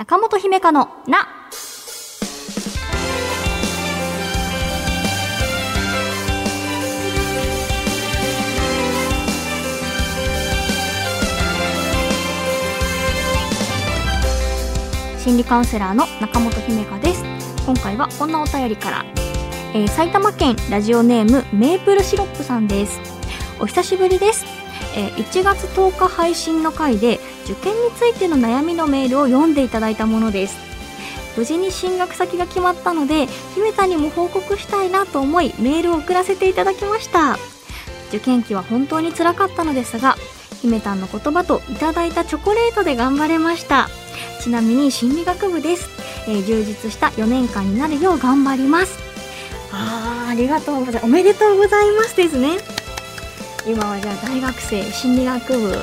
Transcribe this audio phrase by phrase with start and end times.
[0.00, 1.28] 中本姫香のな。
[15.18, 17.22] 心理カウンセラーの中本姫香です。
[17.66, 19.04] 今回はこんなお便りから、
[19.74, 22.98] えー埼玉県ラジオネームメープルシロップさんです。
[23.60, 24.46] お久しぶりです。
[24.96, 27.20] えー1月10日配信の回で
[27.50, 30.56] 受験についての悩みのメールを読んでいただいたものです。
[31.36, 37.38] 無事に進学先が決まったので姫田にも報告したいなと思いメールを送らせていただきました。
[38.08, 40.16] 受験期は本当につらかったのですが
[40.62, 43.88] 姫たんの言葉といただいたチョコレートで頑張れました。
[44.42, 45.88] ちなみに心理学部です、
[46.28, 48.98] えー充実した4年間になるよう頑張ります。
[49.72, 51.04] あーありがとうございます。
[51.04, 52.58] おめでとうございますですね。
[53.66, 55.76] 今はじゃあ大学生心理学部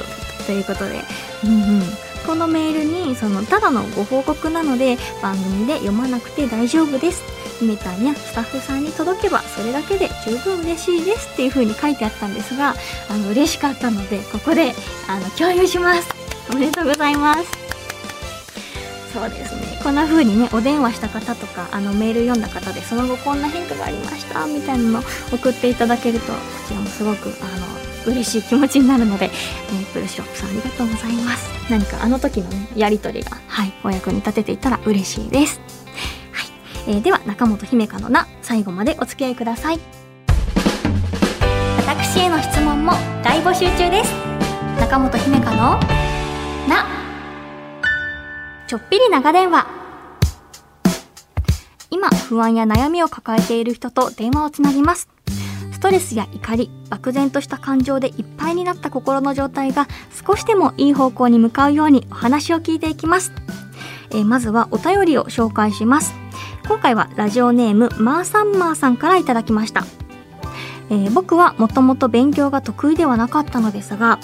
[0.45, 1.03] ということで、
[1.43, 1.83] うんうん、
[2.25, 7.23] このメールにそのただのご報告なので番組で読まなくて大丈夫です。
[7.59, 12.75] 姫たんやスタッフさんに届けばそれだけで十分嬉しいですっていう風に書いてあったんですが
[13.09, 14.73] あの嬉しかったのでここで
[15.07, 16.07] あの共有します。
[16.52, 17.67] おめでとうございます。
[19.13, 19.79] そうですね。
[19.83, 25.01] こんな風にねお電話した方とかあのメール読んだ方でその後こんな変化がありましたみたいなのを
[25.31, 31.50] 送っていただけるとこちらもすごくあの嬉しい気持ちになるのでメープルシロップさんありがとうございます。
[31.69, 35.59] 何かあの時のねやり取りがはいお役に立てていたら嬉しいです。
[36.31, 39.80] はい、えーでは中本姫香のな最後までお付き合いください。
[41.78, 44.11] 私への質問も大募集中です。
[44.80, 45.80] 中本姫香の
[46.67, 46.85] な
[48.67, 49.67] ちょっぴり長電話。
[51.89, 55.09] 今不安や悩みを抱えている人と電話をつなぎます。
[55.78, 59.88] ストレスや怒り漠然とした感情でいっぱいになった心の状態が
[60.25, 63.31] 少しでもいい方向に向かうようにお話を聞いていきます、
[64.09, 66.16] えーまずはお便りを紹介します。
[66.67, 69.86] 今回はラジオネームマーサンマーさんからいただきました、
[70.89, 74.19] えー僕はもともと勉強が得意ではなかったのですが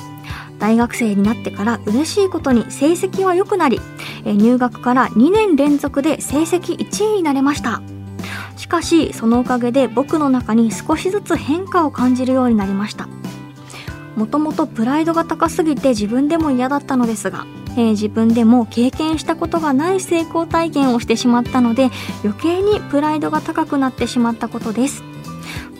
[0.57, 3.79] 大学生になってから嬉しいことに成績は良くなり、
[4.25, 7.83] えー入学から2年連続で成績1位になれました。
[8.63, 13.09] しかしそのおかげで僕の中に少しずつ変化を感じるようになりました。
[14.15, 21.89] もともとプライドが高すぎて自分でも嫌だったのですが、えー自分でも経験したことがない成功体験をしてしまったので
[22.23, 25.03] 余計にプライドが高くなってしまったことです。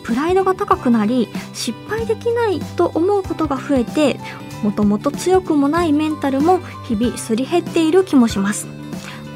[0.02, 4.20] プライドが高くなり失敗できないと思うことが増えて
[4.62, 8.66] もともと強くもないメンタルも日々すり減っている気もします。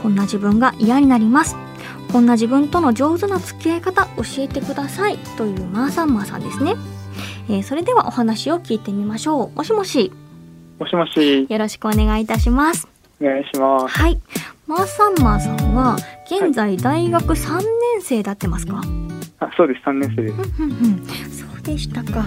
[0.02, 1.56] こんな自分が嫌になります。
[2.12, 5.18] こんな自分との上手な付き合い方教えてください。
[5.36, 6.74] というマーサンマーさんですね、
[7.48, 9.56] えーそれではお話を聞いてみましょう。
[9.56, 10.12] もしもし。
[10.78, 12.88] もしもし、よろしくお願いいたします。
[13.20, 13.98] お願いします。
[13.98, 14.20] はい。
[14.66, 17.66] マーサンマーさんは現在大学3年
[18.02, 18.82] 生で合ってますか、
[19.40, 21.38] あ、そうです、3年生です。
[21.38, 22.24] そうでしたか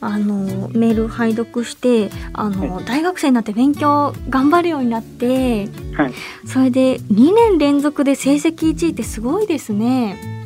[0.00, 6.12] あのメール拝読してあの、大学生になって勉強頑張るようになってはい。
[6.46, 10.38] それで2年連続で成績1位ってすごいですね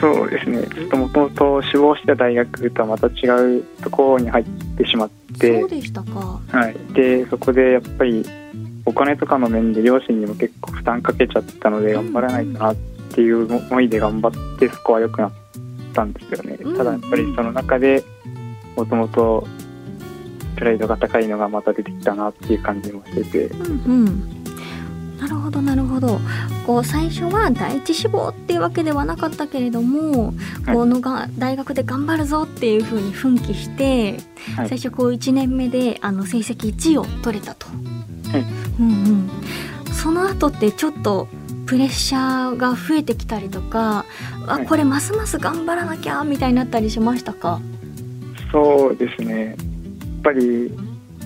[0.00, 0.62] そうですね。
[0.62, 4.44] ちょっともともと志望した大学とはまた違うところに入っ
[4.78, 6.76] てしまってそう、でしたかはい。
[6.94, 8.24] で、そこでやっぱり
[8.86, 12.76] お金とかの面で両親にも結構負担かけちゃったのでうん頑張らないとなっ
[13.12, 15.32] ていう思いで頑張ってそこは良くなっ
[15.90, 16.58] たんですよね。
[16.60, 18.04] うんただやっぱりその中で
[18.76, 19.46] もともと
[20.56, 24.40] プライドが高いのがまた出てきたなっていう感じもしてて、うんうん。
[25.18, 26.20] なるほどなるほど。
[26.66, 30.34] こう最初は第一志望っていうわけではなかったけれども、
[30.64, 30.74] はい。
[30.74, 34.18] このが大学で頑張るぞっていうふうに奮起して、
[34.56, 34.68] はい。
[34.68, 38.44] 最初こう1年目であの成績1位を取れたと、はい。
[38.80, 39.30] うん
[39.86, 41.28] うん、その後ってちょっと
[41.70, 44.04] プレッシャーが増えてきたりとか、
[44.48, 47.60] あはいこれますます頑張らなきゃみたいになったりしましたか？
[48.50, 49.50] そうですね。
[49.50, 49.56] やっ
[50.24, 50.72] ぱり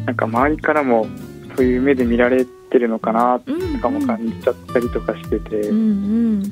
[0.05, 1.07] なんか周りからも
[1.57, 6.43] そういう目で見られてるのかなとうんかも感じちゃったりとかしてて、うんうん。
[6.43, 6.49] ね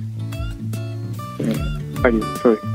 [1.95, 2.67] やっぱりそうです。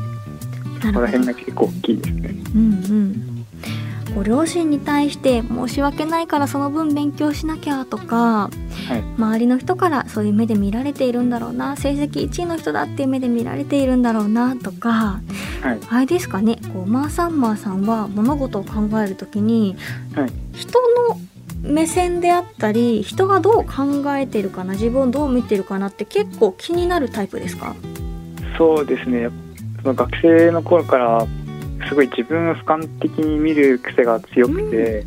[0.85, 0.99] なるほど。
[0.99, 2.35] この辺が結構大きいですね。
[2.53, 3.45] うんうん、
[4.13, 8.51] ご両親に対して申し訳ないからその分勉強しなきゃとか、
[8.87, 9.03] はい。
[9.17, 15.19] 周りの人からそういう目で見られているんだろうな成績1位の人だっていう目で見られているんだろうなとか
[15.61, 15.79] はい。
[15.89, 19.75] あれですかねこうマーサンマーさんは物事を考える時に、
[20.15, 20.31] はい。
[20.53, 20.79] 人
[21.09, 21.19] の
[21.63, 27.75] 目線であったり人がどう考えてるかな自分をどう見てるかなって結構気になるタイプですか？
[28.57, 29.29] そうですね。
[29.81, 31.27] その学生の頃から
[31.89, 35.05] すごい自分を俯瞰的に見る癖が強くて、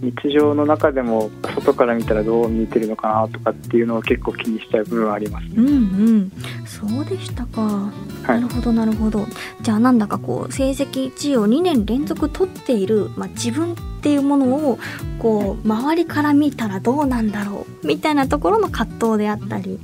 [0.00, 6.32] 日常の中でも外から見たらどう見えてるのかなとかっていうのを結構気にしちゃう部分はあります、うんうん。
[6.66, 7.92] そうでしたか、は
[8.28, 9.26] ないるほどなるほど。
[9.60, 14.78] じゃあなんだかこう成績1位を2年連続取っている、まあ、自分っていうものを
[15.18, 19.78] こう周りから見たらどうなんだろうみたいなところの葛藤であったり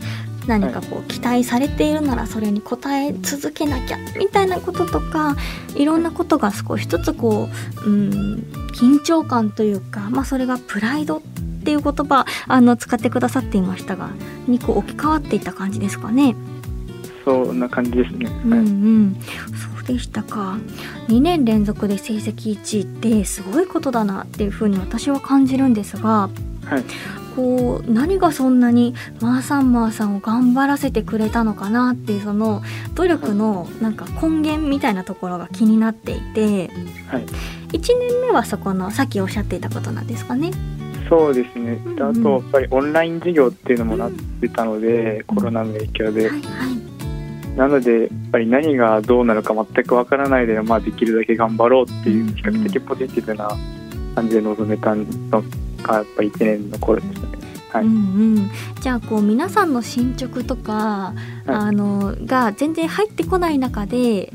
[0.47, 5.37] 何かこう期待されているならそれに応え続けなきゃみたいなこととか
[5.75, 7.49] いろんなことが少しずつこ
[7.85, 11.23] う、うん、緊張感というか、まあ、それがプライドっ
[11.65, 14.11] ていう言葉あの使ってくださっていましたが
[14.47, 16.37] にこう置き換わっていった感じですかね。
[17.25, 19.17] そんな感じですね、うんはいうん、
[19.77, 20.59] そうでしたか。
[21.09, 26.31] 2年連続で成績1位ってすごいことだなっていうふうに私は感じるんですが
[26.65, 32.63] はいこう何がそんなにマーサンマーさんを頑張らせてくれたのかなっていうその
[32.95, 36.71] 努力のなんか根源みたいなところが気になっていて
[37.09, 37.27] はい。
[37.69, 40.51] 1年目はそこのさっきおっしゃっていたことなんですかね？
[41.09, 47.57] そうですね、うんであとやっぱりオンライン授業っていうのもなってたので、コロナの影響で、はいはい。
[47.57, 53.49] なのでやっぱり何がどうなるか全くわからないで、まあ、できるだけ頑張ろうっていう比較的ポジティブな
[54.15, 55.05] 感じで臨めたの
[55.83, 57.26] がやっぱ1年の頃ですね。
[57.73, 57.85] はい。
[57.85, 57.97] うんう
[58.41, 61.15] ん、じゃあこう皆さんの進捗とか、
[61.47, 64.33] あのが全然入ってこない中で、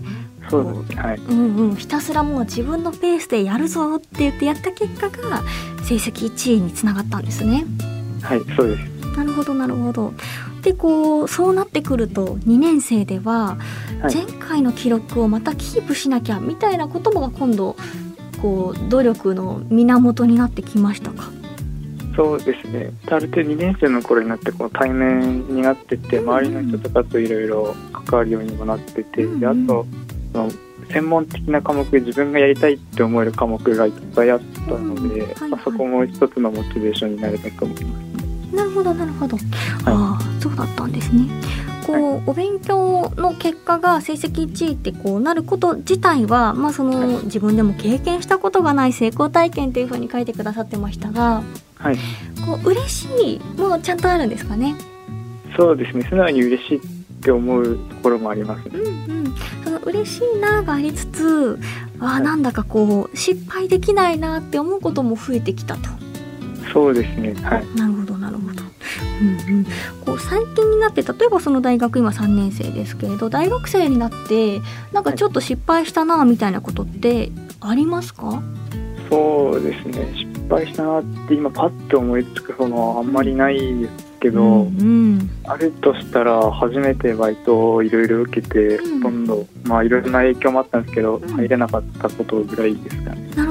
[0.50, 1.02] そうですね。
[1.02, 1.18] はい。
[1.18, 5.42] うんうん、ひたすらもう自分のペースでやるぞって言ってやった結果が
[5.84, 7.66] 成績1位につながったんですね。
[8.22, 9.18] はいそうです。
[9.18, 10.14] なるほどなるほど。
[10.62, 13.58] でこうそうなってくると2年生では
[14.02, 14.16] はい。
[14.16, 17.76] 前回の記録をまたキープしなきゃみたいなことも今度
[18.42, 21.32] こう努力の源になってきましたか？
[22.16, 22.92] そうですね。
[23.08, 26.30] ある程度2年生の頃になってこう対面になっててうん。
[26.30, 29.68] 周りの人とかといろいろ関わるようにもなっててであうん。
[29.68, 29.86] と
[30.34, 30.52] その
[30.92, 35.50] 専門的な科目自分がやりたいって思える科目がいっぱいあったので、うんはいはい。
[35.50, 38.00] まあ、そこも一つのモチベーションになれたと思いま
[38.52, 38.56] す。
[38.56, 39.38] なるほどなるほど。
[39.86, 41.28] ああそうだったんですね。
[41.88, 47.26] こう、お勉強の結果が成績1位ってこうなること自体は、まあ、そのはい。
[47.26, 51.42] 自分でも経験したことがない成功体験というふうに書いてくださってましたが
[51.82, 51.98] はい。
[52.46, 54.76] こう嬉しいもちゃんとあるんですかね？
[55.58, 56.06] そうですね。
[56.10, 56.82] 素直に嬉しいっ
[57.22, 58.80] て思うところもありますね。
[58.80, 61.60] うんうん、その嬉しいながありつつ
[62.00, 65.90] あなんだかこう失敗できないなって思うことも増えてきたと。
[66.72, 67.34] そうですね。
[67.44, 67.68] はい。
[67.76, 68.64] なるほどなるほど。
[69.22, 69.66] うんうん、
[70.06, 74.62] こう最近になって例えばその大学今3年生ですけれど大学生になって
[74.92, 78.42] なんかちょっと失敗したなみたいなことってありますか、
[79.10, 80.12] そうですね。
[80.18, 84.84] 失敗したなって今パッと思いつくそのあんまりないですけど、うんう
[85.16, 85.30] ん。
[85.46, 89.02] あるとしたら初めてバイトをいろいろ受けて、うん。
[89.02, 91.22] ほとんどまあいろいろな影響もあったんですけど、ん。
[91.22, 93.51] 入れなかったことぐらいですかね。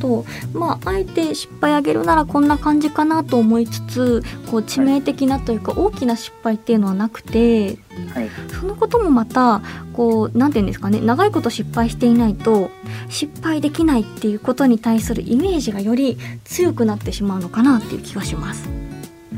[0.00, 7.78] どまああえて失敗あげるならこんな感じかなと思いつつこう致命的なというか大きな失敗っていうのはなくて
[8.14, 8.30] はい。
[8.58, 9.62] そのこともまた
[9.92, 12.70] こうなんていうんですかね長いこと失敗していないと
[13.08, 18.68] 失敗できないっていうことに対するイメージがより強くなってしまうのかなっていう気がします。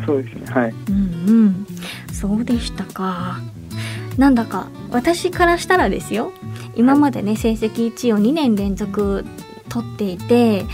[0.06, 0.46] そうですね。
[0.46, 0.74] はい。
[0.88, 1.66] うんうん、
[2.12, 3.40] そうでしたか。
[4.16, 6.32] なんだか私からしたらですよ。
[6.74, 9.24] 今までね成績1位を2年連続
[9.72, 10.64] 取っていて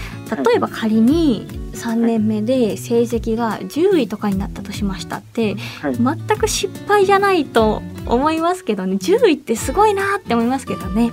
[0.45, 5.97] 例えば仮に3年目で成績が10位とかになったとしましたってはい。
[5.97, 11.12] 全く失敗じゃないと思いますけどね10位ってすごいなって思いますけどね。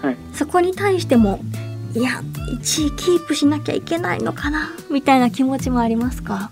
[0.00, 0.16] はい。
[0.32, 1.40] そこに対しても
[1.94, 2.22] いや
[2.60, 6.50] 1位キープしなきゃいけないのかなみたいな気持ちもありますか？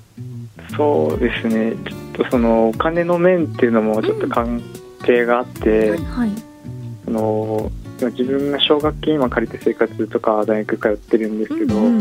[0.76, 1.72] そうですね。
[1.88, 4.62] ちょっとそのお金の面っていうのもちょっと関
[5.04, 6.30] 係があって、はいはい。
[7.04, 7.70] その
[8.06, 12.00] 今自分が奨学金今借りて生活とか大学通ってるんですけど、うんうん。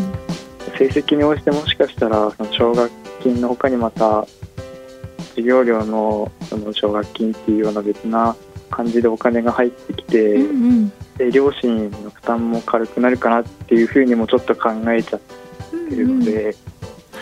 [0.77, 4.25] 成績に応じてもしかしたらその奨学金の他にまた
[5.29, 8.35] 授業料のその奨学金っていうような別な
[8.69, 10.93] 感じでお金が入ってきて、うんうん。
[11.17, 15.19] で両親の負担も軽くなるかなっていうふうにもちょっと考えちゃっ
[15.89, 16.55] てるので、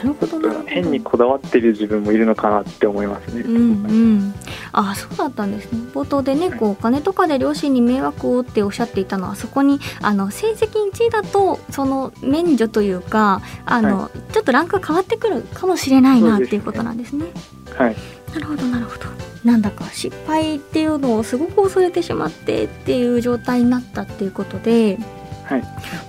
[0.03, 3.41] なるほど変にこだわってる自分もいるのかなって思いますね。
[3.41, 4.33] うんうん、
[4.74, 5.79] あそうだったんですね。
[5.93, 17.25] 冒頭でねこうお金とかで両親に迷惑をっておっしゃっていたのはそこにあの成績1位だとその免除というかあの、ちょっとランクが変わってくるかもしれないなっていうことなんですね。
[17.77, 17.95] はい、
[18.33, 19.05] なるほどなるほど。
[19.45, 25.00] なんだか失敗っていうのをすごく恐れてしまってっていう状態になったっていうことではい、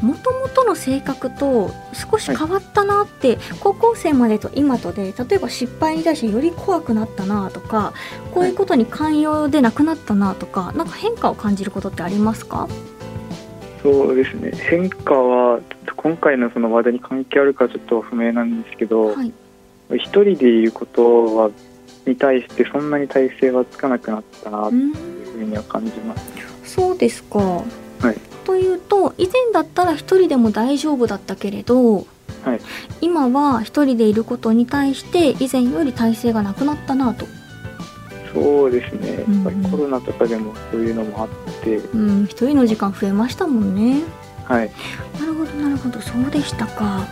[0.00, 7.92] もともとの性格と少し変わったなって、高校生までと今とで例えば失敗に対してより怖くなったなとか
[8.32, 12.68] こういうことに寛容でなくなったなとかなんか変化を感じることってありますか？
[13.82, 14.52] そうですね。
[14.52, 15.60] 変化は
[15.96, 19.32] 今回のその話題に関係あるかちょっと不明なんですけど、はい
[19.90, 21.50] 一人でいることは
[22.06, 26.24] に対してそんなに体勢はつかなくなったなというんうふうには感じます。
[26.64, 27.62] そうですかは
[28.10, 32.06] いというと以前だったら一人でも大丈夫だったけれど
[32.44, 32.60] はい。
[33.00, 37.26] 今は一人でいることに対して以前より体勢がなくなったなと。
[38.32, 41.28] そうですね、うんやっぱりコロナとかでもそういうのもあっ
[41.62, 42.24] て、うん。
[42.24, 44.02] 一人の時間増えましたもんね。
[44.44, 44.70] はい、
[45.20, 46.00] なるほどなるほど。
[46.00, 47.06] そうでしたか。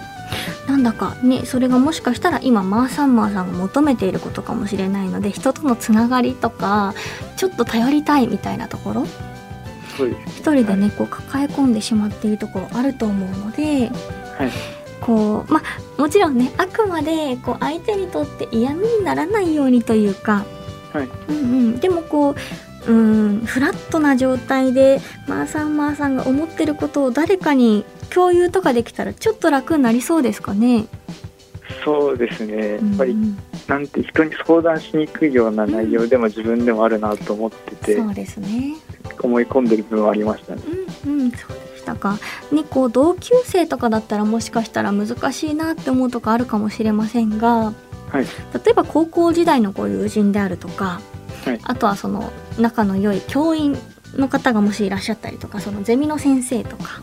[0.67, 6.95] なんだかねそれがもしかしたら今マーサンマーさんが求めていることかもしれないので人とのつながりとか
[7.37, 9.07] ちょっと頼りたいみたいなところ。
[10.27, 13.91] 一人でねこう抱え込んでしまっているところあると思うので
[14.39, 14.51] はい、
[15.01, 20.45] こうまあもちろんねあくまでこう相手にとって嫌味にならないようにというか、
[20.93, 21.09] はい。
[21.29, 21.41] うんう
[21.73, 22.35] ん、でもこ
[22.87, 30.87] ううんフラットな状態でマーさんマーさんが思ってることを誰かに共有とかできたらちょっと楽になりそうですかね。
[31.85, 38.75] そうですね、やっぱり、うんうんなんて人に相談しにくいような内容でも自分でもあるなと思ってて、そうですね。
[39.23, 40.62] 思い込んでる部分はありましたね。
[41.07, 42.19] うんうん、そうでしたか。
[42.50, 47.73] ね、こう同級生とかだったらもしかしたら難しいなって思うとかあるかもしれませんが、
[48.11, 48.25] はい、
[48.64, 51.00] 例えば高校時代のご友人であるとか、
[51.45, 53.76] はいあとはその仲の良い教員
[54.14, 57.02] の方がもしいらっしゃったりとかそのゼミの先生とか、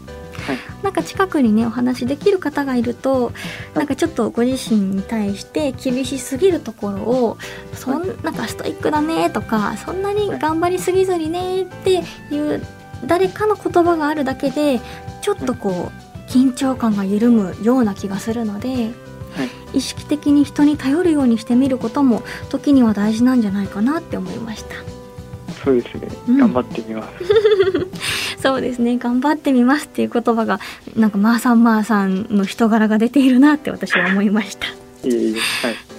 [0.49, 0.57] はい。
[0.83, 3.31] なんか近くにねお話できる方がいると
[3.75, 7.37] なんかちょっとご自身に対して厳しすぎるところを
[7.73, 12.65] そんなんかストイックだねとかそんなに頑張りすぎずにねっていう
[13.05, 14.81] 誰かの言葉があるだけで
[15.21, 18.91] ちょっとこう緊張感が緩むような気がするので。
[19.71, 24.75] 意識的に人に頼るようにしてみることも時には大事なんじゃないかなって思いました。
[25.63, 26.37] そうですね、うん。
[26.37, 27.23] 頑張ってみます。
[28.41, 28.97] そうですね。
[28.97, 30.59] 頑張ってみますっていう言葉が
[30.95, 34.67] なんかまーさんまーさんの人柄が出ているなって私は思いました。
[34.67, 34.73] は
[35.11, 35.33] い、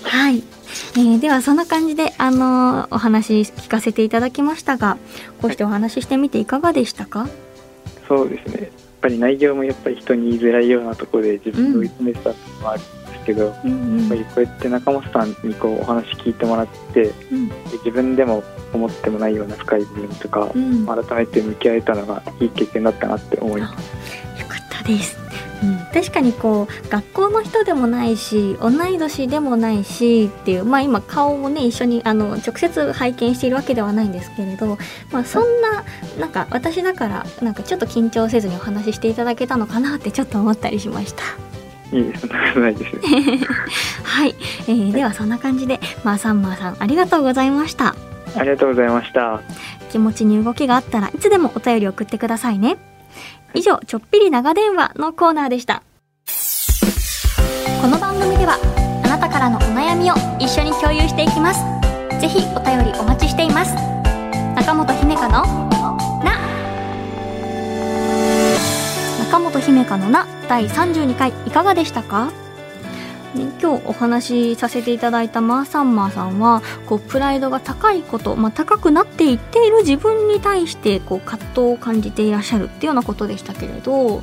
[0.03, 0.43] はい、
[0.97, 4.97] えーではそんな感じであのーお話聞かせていただきましたが
[5.41, 7.29] こうしてお話ししてみていかがでしたか、
[8.09, 8.63] そうですね。
[8.63, 8.71] やっ
[9.03, 14.09] ぱり内容もやっぱり人に言いづらいようなところで自分を追い詰めてたのもあるんですけど、やっうん。
[14.11, 17.49] ぱりこうやって中本さんにこうお話聞いてもらって、うん。
[17.49, 17.55] で
[17.85, 24.41] 自分でも思ってもないような深い部分とか、うん改めて向き合えたのがいい経験だったなって思います。
[24.41, 25.19] よかったです、
[25.63, 34.79] うん、確かにこう学校の人でもないし同い年でもないしっていうまあ今顔もね一緒にあの直接拝見しているわけではないんですけれど、
[35.13, 35.85] まあ、そんな
[36.19, 41.23] なんか私だからなんかちょっと緊張せずにお話ししていただけたのかなってちょっと思ったりしました。
[41.93, 42.27] いいです、
[42.59, 42.97] ないです。
[44.05, 44.35] はい、
[44.69, 47.95] えーではそんな感じでまーさんまーさんありがとうございました。
[48.37, 49.41] ありがとうございました。
[49.91, 52.77] 気持ちに動きがあったらいつでもお便り送ってくださいね。
[53.55, 55.83] 以上ちょっぴり長電話のコーナーでした。
[57.83, 58.57] この番組では
[59.05, 61.61] あなたからのお悩みを一緒に共有していきます。
[62.21, 63.75] ぜひお便りお待ちしています。
[64.55, 65.31] 中本姫香の
[66.23, 66.39] な。
[69.25, 72.31] 中本姫香のな第32回いかがでしたか？
[73.35, 84.23] 今日お話しさせていただいたマーサンマーさんはこうプライドが高いこと、まあ、高くなっていっている自分に対してこう葛藤を感じていらっしゃるっていうようなことでしたけれど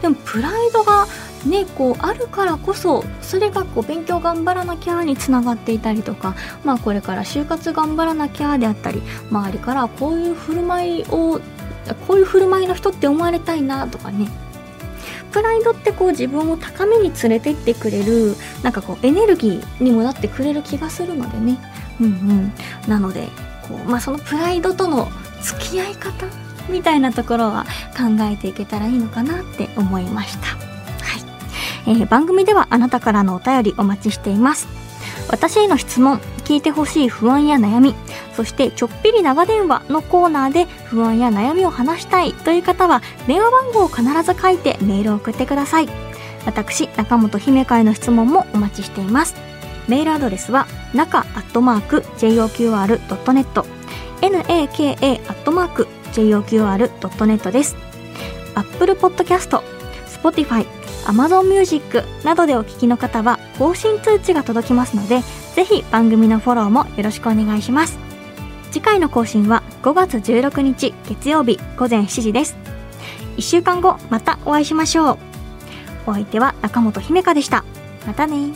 [0.00, 1.06] でもプライドが
[1.46, 11.40] ねこうあるからこそそれがこう勉強頑張らなきゃにつながっていたりとか、まあ、これから就活頑張らなきゃであったり周りからこういう振る舞いを
[12.06, 14.28] こういう振る舞いの人って思われたいなとかね
[15.32, 21.58] プライドってこう自分を高めに連れてってくれるなんかこうエネルギーにもなってくれる気がするのでね。
[22.00, 22.52] うんうん。
[22.88, 23.28] なので
[23.68, 25.10] こう、まあ、そのプライドとの
[25.42, 26.26] 付き合い方
[26.68, 27.64] みたいなところは
[27.96, 30.56] 考えていけたらいいのかなって思いました、は
[31.86, 31.98] い。
[31.98, 34.68] えー番組ではあなたからのお便りお待ちしています。
[35.30, 37.94] 私への質問聞いてほしい不安や悩み
[38.32, 45.88] そしてちょっぴり長電話のコーナーで不安や悩みを話したいという方は電話番号を必ず書いてメールを送ってください。
[46.46, 49.34] 私中本姫香への質問もお待ちしています。
[49.88, 53.64] メールアドレスは中アットマーク JOQR.net
[54.22, 57.76] naka アットマーク JOQR.net です。
[58.54, 59.60] Apple Podcast、
[60.06, 60.66] Spotify、
[61.04, 65.20] Amazon Music などでお聞きの方は更新通知が届きますので
[65.54, 67.98] ぜひ番組のフォローもよろしくお願いします。
[68.70, 72.56] 次回の更新は5月16日月曜日午前7時です。
[73.36, 75.18] 1週間後またお会いしましょう。
[76.06, 77.64] お相手は中本姫香でした。
[78.06, 78.52] またね